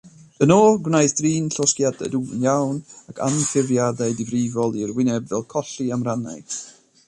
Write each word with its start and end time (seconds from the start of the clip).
Yno, 0.43 0.55
gwnaeth 0.85 1.11
drin 1.19 1.49
llosgiadau 1.55 2.09
dwfn 2.15 2.47
iawn 2.49 2.81
ac 3.13 3.21
anffurfiadau 3.27 4.17
difrifol 4.23 4.77
i'r 4.81 4.97
wyneb 5.01 5.33
fel 5.35 5.49
colli 5.57 5.91
amrannau. 5.99 6.47